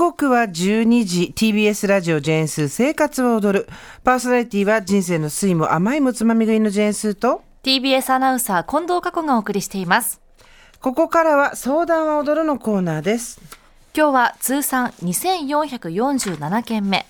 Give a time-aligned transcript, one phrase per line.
[0.00, 1.34] 刻は12時。
[1.36, 3.68] TBS ラジオジェーンスー生活を踊る。
[4.02, 10.22] パーソナリティは人生の酸いも甘いもつまみ食いのジェーンスーと TBS アナウンサー近藤佳子がお送りしています。
[10.80, 13.42] ここからは相談は踊るのコーナーです。
[13.94, 17.04] 今日は通算2447件目。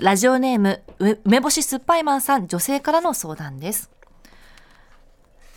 [0.00, 3.88] ラジオネームう梅干し酸っぱいマンさん女性からの相談です。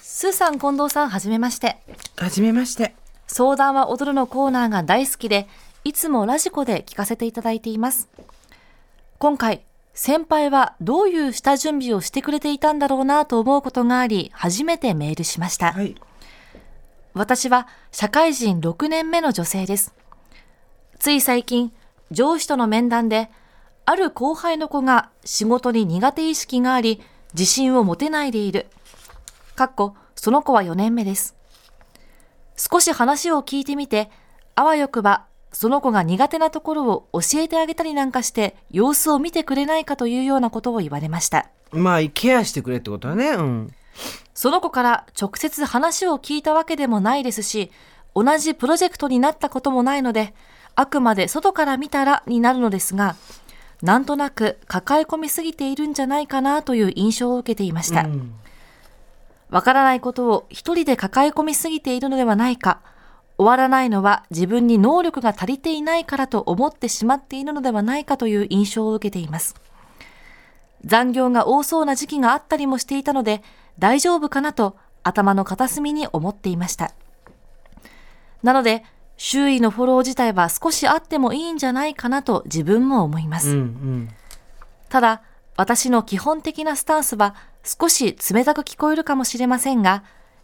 [0.01, 1.78] スーさん近藤さんはじめまして。
[2.18, 2.93] はじめまして。
[3.25, 5.47] 相談は踊るのコーナーが大好きで
[5.83, 8.10] いつもラジコで聞かせていただいています
[9.18, 15.96] 今回先輩はどういう下準備をしてくれていたんだろうなと思うことがあり初めてメールしました、はい
[17.14, 19.93] 私は社会人6年目の女性です。
[21.00, 21.74] つい最近、
[22.11, 23.30] 上司との面談で、
[23.86, 27.02] ある後輩の子が仕事に苦手意識があり、
[27.33, 28.68] 自信を持てないでいる。
[29.55, 31.36] かっこ、その子は4年目です。
[32.55, 34.09] 少し話を聞いてみて、
[34.55, 41.47] あわよくば、その子が苦手なところを教えてあげたりなんかして、様子を見てくれないかというようなことを言われました。
[41.72, 43.73] まあケアしてくれってことはねうん
[44.33, 47.72] その子から直接話を聞いたわけでもないですし、
[48.16, 50.33] 同じプロジェクトになったこともないので、
[50.75, 53.16] あくまで外から見たらになるのですが、
[53.81, 58.08] なんとなく抱え込みすぎているんじゃないかなという印象を受けていました。
[59.50, 62.81] わからないことを一人で抱え込みすぎているのではないか、
[63.39, 69.55] 終わらないのは自分に能力が足りていないからと思ってしまっているのではないかという印象を受けています。
[70.83, 73.41] 残業が多そうな時期があったりもしていたので、
[73.79, 76.91] 大丈夫かなと頭の片隅に思っていました。
[78.43, 78.83] なので、
[79.15, 83.51] 周囲のフォロー自体は少しあってもいいんじゃないかなと自分も思います。
[83.51, 84.09] うんうん
[84.89, 85.21] ただ、
[85.55, 90.03] 私の基本的なスタンスは少し冷たく聞こえるかもしれませんが、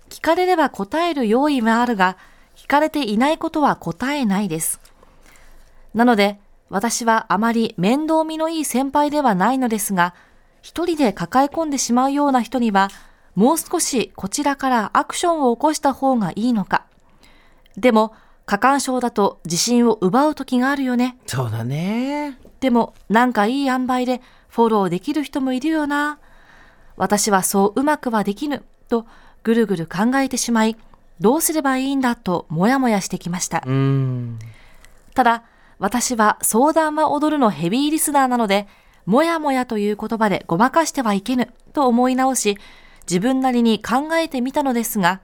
[0.10, 2.16] 聞かれれば答える用意はあるが、
[2.56, 4.80] 聞かれていないことは答えないです。
[5.94, 6.40] なので、
[6.70, 10.14] 私はあまり面倒見のいい先輩ではないのですが、
[10.62, 12.90] 一人で抱え込んでしまうような人には、
[13.36, 16.86] もう少しこちらからアクションを起こした方がいいのか。
[17.78, 18.14] でも、
[18.46, 21.18] 過干渉だと自信を奪う時があるよね。
[21.26, 26.20] そうだねでもなんかいい塩梅でフォローできる人もいるよな。
[26.96, 29.06] 私はそううまくはできぬと
[29.44, 30.78] ぐるぐる考えてしまい、
[31.20, 33.64] どうすればいいんだともやもやしてきました。
[33.66, 34.40] うん
[35.14, 35.44] ただ、
[35.80, 38.68] 私は相談は踊るのヘビーリスナーなので、
[39.06, 42.58] もやもやという言葉でごまかしてはいけぬと思い直し、
[43.08, 45.22] 自分なりに考えてみたのですが、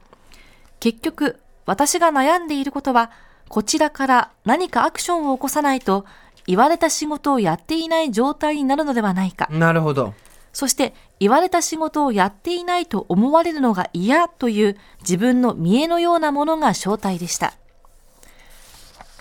[0.80, 3.12] 結局私が悩んでいることは、
[3.50, 6.06] こちらから何かアクションを起こさないと、
[6.48, 9.48] 言われた仕事をやっていない状態になるのではないか。
[9.52, 10.14] なるほど
[10.54, 17.54] そして言われた仕事をやっていないと思われるのが嫌という自分の見栄のようなものが正体でした。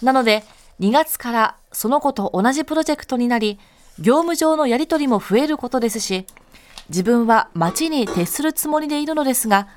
[0.03, 0.45] なので
[0.81, 3.59] 2月からその子と同じプロジェクトになり、
[3.99, 6.27] 業務上のやり取りも増えることですし、
[6.89, 9.69] 自分は町に徹するつもりでいるのですが、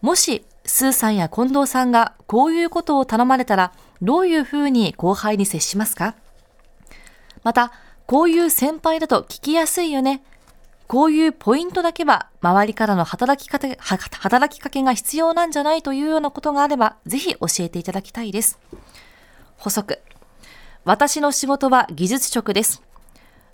[0.00, 3.72] もしスーさんや近藤さんがこういうことを頼まれたら、
[4.02, 6.14] どういうふうに後輩に接しますか？
[7.44, 7.70] また、
[8.06, 10.22] こういう先輩だと聞きやすいよね。
[10.88, 18.58] こういうポイントだけは周りからの働きかけ、働きかけが必要なんじゃないというようなことがあれば、ぜひ教えていただきたいです。
[19.56, 19.98] 補足。
[20.84, 22.82] 私の仕事は技術職です。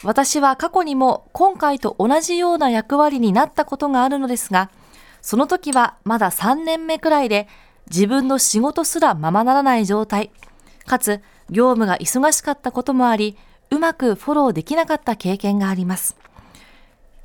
[0.05, 4.71] 私は過去にも今回と同じような役割になったことがあるのですが、
[5.23, 7.49] その時はまだ3年目くらいで
[7.89, 10.33] 自分の仕事すらままならない状態、
[10.85, 13.39] かつ業務が忙しかったこともあり、
[13.71, 16.17] うまくフォローできなかった経験があります。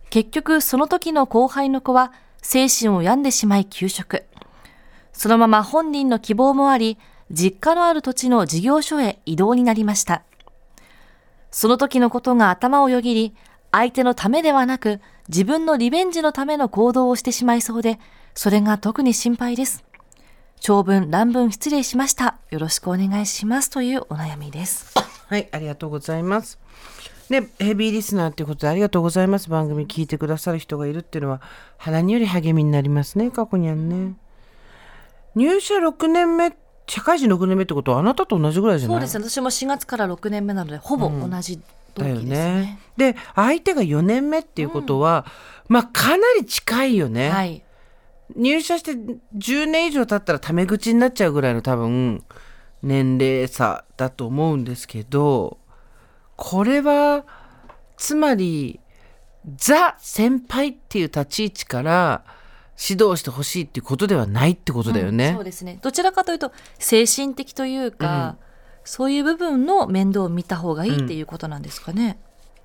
[0.10, 4.26] 結局その時の後輩の子は精神を病んでしまい休職。
[5.12, 6.98] そのまま本人の希望もあり、
[7.32, 10.24] 実家のある土地の事業所へ移動になりました。
[11.52, 13.36] その時のことが頭をよぎり、
[13.72, 18.00] 相手のためではなく、自分のリベンジのための行動をしてしまいそうで、
[18.34, 19.84] それが特に心配です。
[20.60, 22.38] 長文乱文失礼しました。
[22.50, 24.94] よろしくお願いしますというお悩みです。
[25.28, 26.58] はいありがとうございます
[27.32, 31.42] ねヘビーリスナーっていうことでありがとうございます番組聞いてくださる人がいるっていうのは
[31.78, 34.16] 鼻により励みになりますね過去にはね
[35.36, 36.56] 入社6年目
[36.88, 38.98] 社会人6年目ってことはあなたと同じぐらいじゃない？
[39.08, 39.42] そうですね。
[39.42, 41.60] 私も4月から6年目なので、ほぼ同じ
[41.94, 42.62] 同だよ期ですね。
[42.62, 42.80] ね。
[42.96, 45.26] で相手が4年目っていうことは、
[45.68, 47.62] まあかなり近いよね、はい。
[48.38, 48.92] 入社して
[49.38, 52.24] 10年以上経ったらタメ口になっちゃうぐらいの多分
[52.82, 55.58] 年齢差だと思うんですけど
[56.38, 57.26] これは
[57.98, 58.80] つまり
[59.58, 62.24] ザ先輩っていう立ち位置から
[62.80, 65.34] 指導してほしいっていうことではないってことだよね。
[65.36, 65.80] そうですね。
[65.82, 68.38] どちらかというと、精神的というか、
[68.84, 72.20] そういう部分の面倒を見た方がいいっていうことなんですかね。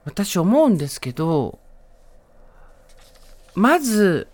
[0.04, 1.58] 私思うんですけど
[3.54, 4.28] まず、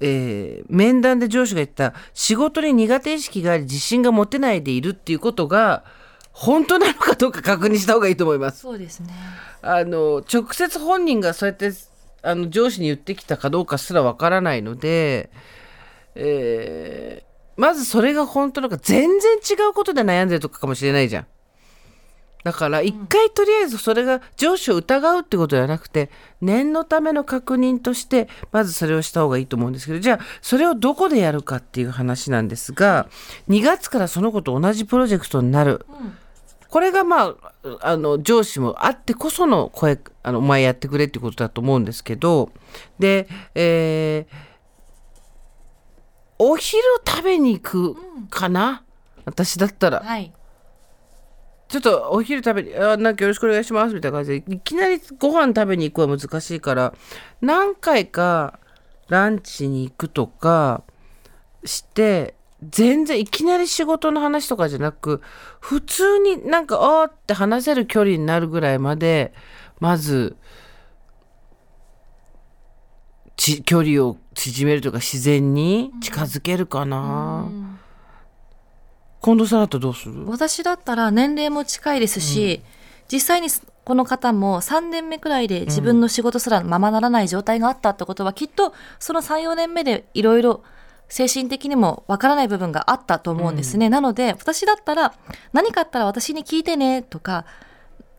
[0.00, 5.84] えー面談で上司が言った仕事に苦手意識があり自信が持てないでいるっていうことが
[6.34, 8.60] 本当なのかどうか確認した方がいいと思います。
[8.60, 9.14] そうですね。
[9.62, 11.72] あの直接本人がそうやって
[12.22, 15.30] あの上司に言ってきたかどうかすらわからないので、
[16.14, 21.26] えーまずそれが本当なのか全然違うことで悩んでるとかかもしれないじゃん。
[22.42, 26.10] だから一回とりあえずそれが上司を疑うってことではなくて
[26.42, 33.08] 念のための確認としてまずそれをした方がいいと思うんですけどじゃあそれをどこでやるかっていう話なんですが
[33.48, 35.86] 2月からその子と同じプロジェクトになる。
[36.74, 42.50] これがまああの上司もあってこその声あのお前やってくれってことだと思うんですけど
[42.98, 44.54] で、えー
[46.36, 47.96] お昼食べに行く
[48.28, 48.82] かな、
[49.24, 50.32] 私だったらはい。
[51.68, 56.92] ちょっとお昼食べにあなんかよろしくお願いしますみたいな感じでいきなりご飯食べに行くは難しいから
[57.40, 58.58] 何回か
[59.06, 60.82] ランチに行くとか
[61.64, 62.34] して
[62.70, 65.20] 全然いきなり仕事の話とかじゃなく
[65.60, 69.34] 普通になんかあーって話せる距離になるぐらいまで
[69.80, 70.36] まず
[73.36, 77.48] ち距離を縮めるとか自然に近づけるかな、
[79.22, 80.26] 近藤さんだったらどうする？
[80.26, 82.62] 私だったら年齢も近いですし、
[83.12, 83.48] 実際に
[83.84, 90.62] この方も3年目くらいで自分の仕事すらままならない状態があったってことは、きっとその3、4年目でいろいろ
[91.08, 93.88] 精神的にもわからない部分があったと思うんですね。
[93.88, 95.14] なので、私だったら
[95.52, 97.44] 何かあったら私に聞いてねとか、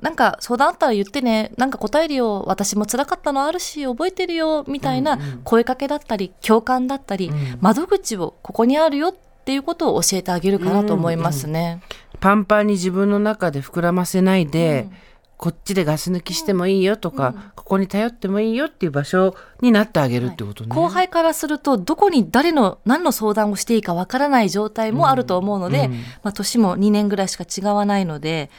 [0.01, 9.15] なんか相談あったら言ってね、なんか答えるよ、私も辛かったのあるし、覚えてるよ、みたいな声かけだったり、共感だったり、窓口をここにあるよっ
[9.45, 11.81] ていうことを教えてあげるかなと思いますね。
[12.19, 14.89] パンパンに自分の中で膨らませないで、
[15.37, 20.69] こっちでガス抜きしてもいいよとか、ここに頼ってもいいよっていう場所になってあげるってことね。
[20.73, 25.89] 後輩からするとどこに誰の何の相談をしていいかわからない状態もあると思うので、
[26.23, 28.49] まあ、年も2年ぐらいしか違わないので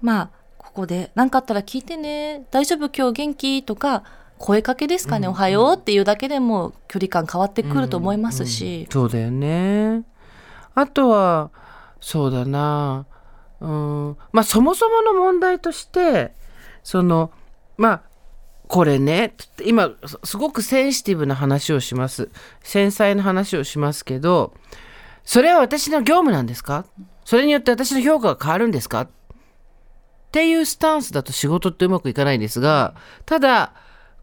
[0.00, 2.46] まあここで何かあったら聞いてね。
[2.50, 2.88] 大丈夫？
[2.88, 3.62] 今日元気？
[3.62, 4.04] とか
[4.38, 10.02] 声かけですかね、おはようっていうだけでも距離感変わってくると思いますし、そうだよね。
[10.74, 11.50] あとは
[12.00, 13.06] そうだな
[13.62, 14.16] うん。
[14.32, 16.34] まあそもそもの問題として
[16.82, 17.30] その
[17.76, 18.02] まあ
[18.66, 19.92] これね今
[20.24, 22.30] すごくセンシティブな話をします。
[22.62, 24.54] 繊細な話をしますけど
[25.24, 26.84] それは私の業務なんですか？
[27.24, 29.02] それによって私の評価が変わるんですか？
[29.02, 29.08] っ
[30.32, 32.94] ていうスタンスだと仕事ってうまくいかないんですが
[33.26, 33.74] ただ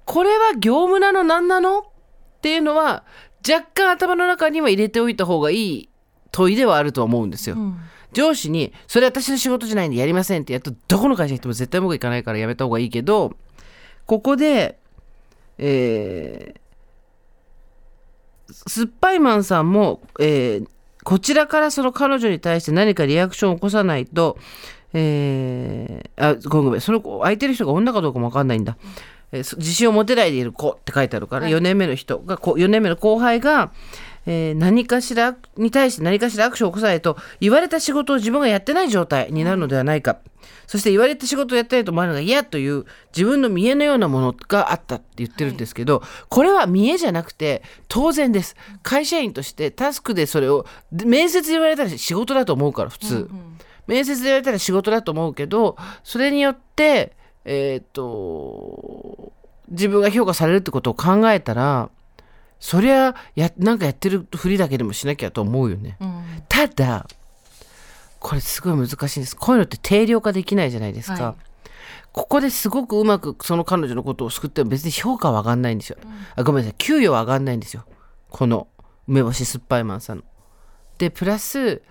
[0.05, 1.79] これは業務なの何なの？
[1.79, 1.83] っ
[2.41, 3.05] ていうのは
[3.47, 5.89] 若干頭の中には入れておいた方がいい
[6.31, 7.55] 問いではあるとは思うんですよ。
[8.13, 13.33] 上司に「それ私の仕事じゃないんでやりません」ってやるとどこの会社に行っても絶対うまくいかないからやめた方がいいけど
[14.05, 14.77] ここで
[15.57, 16.59] えー
[18.65, 20.67] 酸っぱいマンさんも、えー
[21.01, 24.37] こちらからその彼女に対して何かリアクションを起こさないと、
[24.93, 28.77] えーあごめんごめんその子相手の人が女かどうかも分かんないんだ、
[29.31, 33.71] えーそ自信を持てないでいる子って書いてあるから、4年目の人がこ4年目の後輩が、
[34.25, 40.19] えー何かしらに対して何かしらアクションを起こさないと言われた仕事を自分がやってない状態になるのではないか、
[40.67, 42.85] そして言われた仕事をやってないと思われるのが嫌という
[43.15, 48.55] 自分の見栄のようなものがあったって言ってるんですけど、これは見栄じゃなくて当然です。
[48.83, 53.29] 会社員としてタスクでそれをで面接で言われたら仕事だと思うから普通、
[53.87, 57.13] 面接で言われたら仕事だと思うけどそれによって
[57.45, 59.33] えーっと
[59.69, 61.89] 自分が評価されるってことを考えたら
[62.59, 65.97] そりゃやなんかやってるふりだけでもしなきゃと思うよね。
[65.99, 66.23] うん。
[66.47, 67.07] ただ
[68.19, 69.35] これすごい難しいんです。
[69.35, 71.35] こういうのって定量化できないじゃないですか、はい。
[72.11, 75.97] ここですごくうまくその彼女のことを救っても別に評価は上がんないんですよ、
[76.35, 76.75] あごめんなさい。
[76.77, 77.85] 給与は上がんないんですよ。
[78.29, 78.67] この
[79.07, 80.23] 梅干し酸っぱいマンさんの。
[80.97, 81.81] でプラス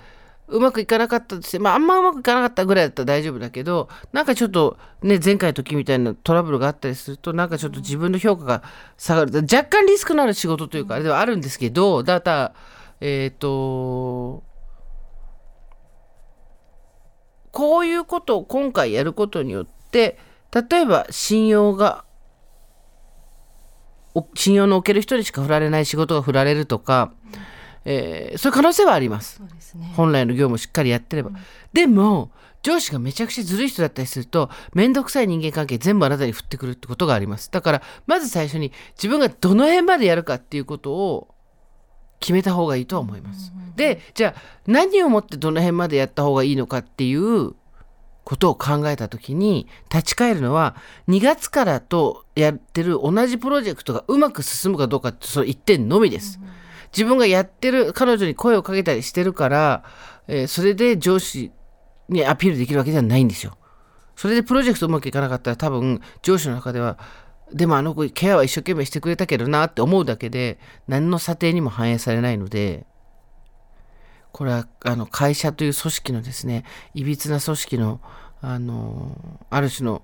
[0.49, 8.63] うまくいかなかったとして、まあ、あんまうまくいかなかったぐらいだったら大丈夫だけどなんかちょっとね前回の時みたいなトラブルがあったりするとなんかちょっと自分の評価が
[8.97, 9.33] 下がる。
[9.33, 12.55] 若干リスクのある仕事というかあれではあるんですけどだから
[13.01, 14.43] えっ、と
[17.53, 20.19] こういうことを今回やることによって
[20.53, 22.05] 例えば信用が
[24.35, 27.13] 信用のおける人にしか振られない仕事が振られるとか、
[27.85, 29.41] えーそういう可能性はあります。
[29.79, 29.93] ね。
[29.97, 31.31] 本来の業務をしっかりやってれば、
[31.73, 32.31] でも
[32.63, 37.51] 上司がめちゃくちゃずるい人だったりすると面倒くさい人間関係全部あなたに振ってくるってことがあります。
[37.51, 41.35] だからまず最初に自分がどの辺までやるかっていうことを
[42.21, 43.53] 決めた方がいいとは思います。
[43.77, 47.55] でじゃあ何をもってどの辺までやった方がいいのかっていう
[48.25, 50.77] ことを考えた時に立ち返るのは
[51.09, 56.41] 2月からとやってる同じプロジェクトがうまく進むかどうかってその一点のみです。
[56.93, 59.85] 自分がやってる彼女に声をかけたりしてるから、
[60.27, 61.53] えーそれで上司
[62.09, 63.57] にアピールできるわけじゃないんですよ。
[64.17, 66.99] それでプロジェクトうまくいかなかったら多分上司の中では
[67.53, 72.85] でもあの子ケアは一生懸命してくれたけどなって思うだけで何の査定にも反映されないので
[74.33, 76.65] これはあの会社という組織のですね
[76.95, 78.01] いびつな組織の
[78.41, 79.17] あの
[79.51, 80.03] ある種の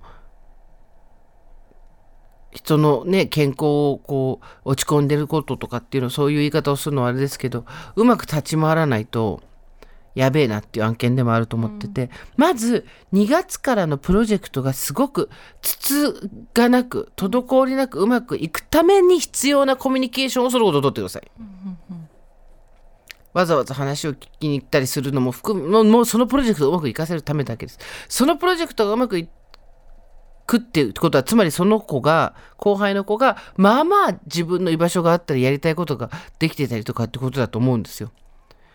[2.54, 9.42] 人のね健康をこう落ち込んでることとかっていうのそういう言い方をするのはあれですけどうまく立ち回らないと
[10.14, 15.28] やべえなっていう案件でもあると思ってて、まず2月からのプロジェクトがすごく
[15.60, 21.30] 筒がなく滞りなくうまくいくために必要なコミュニケーションをすることをとってください。
[23.32, 27.80] わざわざ話を聞きに行ったりするのも含むもうそのプロジェクトをうまくいかせるためだけです。
[28.08, 29.28] そのプロジェクトがうまくい
[30.46, 38.10] くっていうことはつまりその子が後輩の子がまあまあ自分の居場所があったりやりたいことができてたりとかってことだと思うんですよ。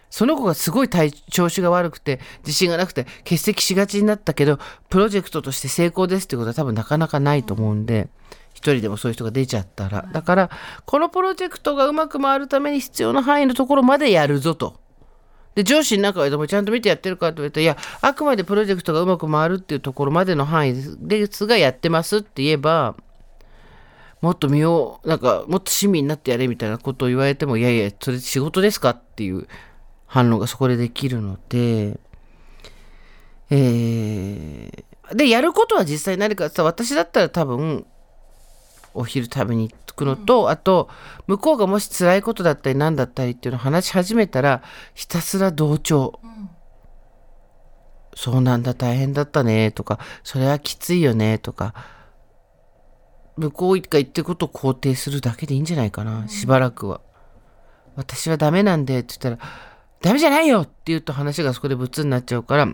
[0.09, 4.57] その子がすごい体調子が悪くて自信がなくて欠席しがちになったけど
[4.89, 8.07] プロジェクトとして成功ですってことは多分なかなかないと思うんで
[8.53, 10.49] 一人でもそういう人が出ちゃったらだから
[10.85, 14.79] このプロジェクトがうまく回るために必要な範囲のところまでやるぞと。
[15.59, 22.95] で上司に中はでもちゃんと見てやってるかと言われたらいやあくまでプロジェクトがうまく回るっていうところまでの範囲ですがやってますって言えば
[24.21, 29.47] もっと身をなんかもっと市民になってやれみたいなことを言われてもいやいやそれ仕事ですかっていう
[30.05, 31.99] 反応がそこでできるので、
[33.49, 34.83] えー
[35.15, 37.85] でやることは実際何かさ私だったら多分
[38.99, 40.89] お昼食べに行くのと、あと
[41.27, 44.61] 向こうがもし辛いことだったり何だったりっていうのを話し始めたら
[44.93, 46.19] ひたすら同調、
[48.15, 51.73] そうなんだ大変だったねとかそれはきついよねとか
[53.37, 56.99] 向こうが言ってることを肯定するだけでいいんじゃないかな、しばらくは。
[57.95, 59.49] 私はダメなんでって言ったら
[60.01, 62.67] ダメじゃないよって言うと話がそこでブツになっちゃうから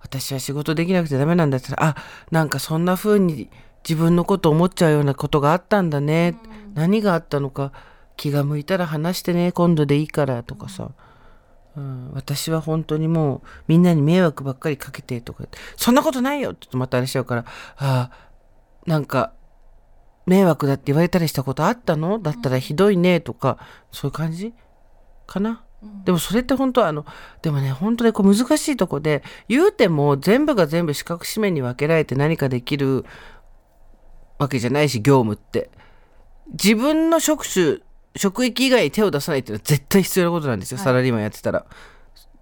[0.00, 1.96] 私は仕事できなくてダメなんだったらあ
[2.30, 3.50] なんかそんな風に
[3.88, 6.36] 自分のこと思っちゃうようなことがあったんだね、
[6.74, 7.72] 何があったのか
[8.16, 10.90] 気が向いたら話してね今度でいいからとかさ、
[11.76, 15.44] うん、私は本当にもうみんなに迷惑ばっかりかけてとか。
[15.76, 16.52] そんなことないよ！
[16.52, 17.44] ってまたあれしちゃうから。
[17.76, 18.10] あ
[18.86, 19.32] なんか
[20.24, 22.18] 迷惑だって言われたりしたことあったの？
[22.18, 23.20] だったらひどいね！
[23.20, 23.58] とか
[23.92, 24.54] そういう感じ？
[25.26, 25.62] かな？
[26.04, 27.04] でもそれって本当はあの
[27.42, 33.04] でもね本当にこう難しいとこで言うても全部が全部四角紙面に分けられて何かできる
[34.38, 35.70] わけじゃないし業務って。
[36.52, 37.78] 自分の職種
[38.14, 41.66] 職域以外に手を出さないっていうのは絶対必要なことなんですよ、サラリーマンやってたら。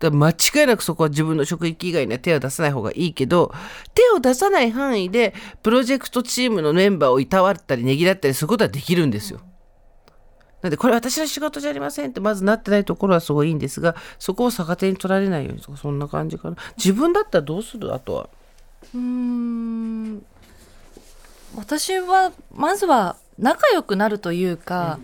[0.01, 0.35] だ間違
[0.65, 3.53] いなくそこは自分の職域以外には手を出さない方がいいけど
[3.95, 9.41] 手を出さない範囲でプロジェクトチームのメンバーをいたわったりねぎらったりすることはできるんですよ。
[10.63, 16.57] なんでこれ私の仕事じゃありませんってまずなってないところはすごいいいんですがそこを逆手に取られないようにとかそんな感じかな。
[16.77, 17.95] 自分だったらどうする？
[17.95, 18.29] あとは。
[18.95, 20.25] うーん
[21.57, 24.99] 私はまずは仲良くなるというか、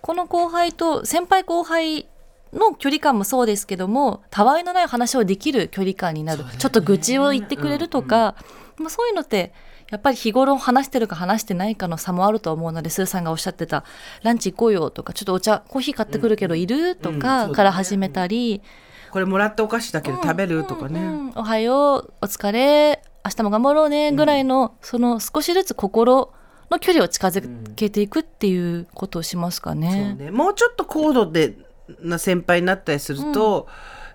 [0.00, 2.06] この後輩と先輩後輩
[2.52, 8.34] の距離感もそうですけどもたわいのない話をできる距離感になる、ちょっと愚痴を言ってくれるとか、
[8.76, 9.52] まあ、そういうのって
[9.90, 13.84] やっぱり日頃話してるか話してないかの差もあると思うのでスーさんがおっしゃってた
[14.22, 18.62] 「ランチ行こうよ」とか「ちょっとお茶コーヒー買ってくるけどいる?」とかから始めたり。
[19.10, 21.32] これもらったお菓子だけど食べるとかね、うん。
[21.34, 26.32] おはようお疲れ明日も頑張ろうねぐらいの、その少しずつ心
[26.70, 30.14] の距離を近づけていくっていうことをしますかそうね。
[30.14, 31.56] ねもうちょっと高度で
[32.00, 33.68] な先輩になったりすると、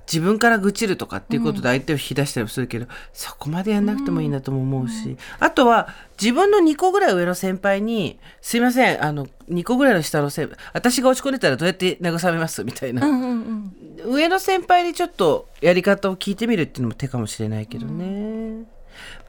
[0.07, 5.89] 自分から愚痴るとかっていうことで相手を引き出したりもするけど、そこまでやんなくてもいいなとも思うし、あとは
[6.21, 13.73] 自分の2個ぐらい上の先輩に「すいませんあの2個ぐらいの下の先輩私が落ち込んでたらどうやって慰めます?」みたいな、うんうん
[14.05, 14.13] うん。
[14.13, 18.74] 上の先輩にちょっとやり方を聞いてみるっていうのも手かもしれないけどね。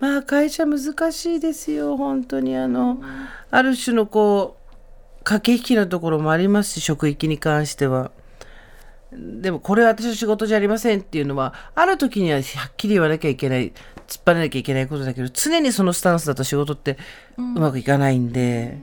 [0.01, 2.57] まあ会社難しいですよ本当に。
[2.57, 3.03] あの、
[3.51, 4.57] ある種のこ
[5.21, 8.11] う駆け引きのところもありますし職域に関しては。
[9.13, 13.73] でもこれは私の仕事じゃありませんっていうのはある時にははっきり言わなきゃいけない
[14.09, 16.99] 突っ張らなきゃいけないことだけど常にそのスタンスだと仕事って
[17.39, 18.79] うまくいかないんで、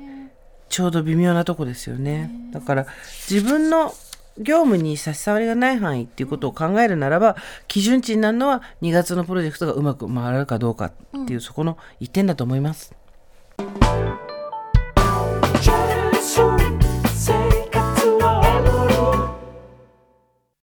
[0.69, 2.31] ちょうど微妙なとこですよね。
[2.51, 2.87] だから
[3.29, 3.93] 自分の
[4.37, 7.35] 業務に差し障りがない範囲っていうことを考えるならば
[7.67, 12.95] 基準値になるのは2月のプロジェクトがうまく回るかどうかっていう、そこの一点だと思います。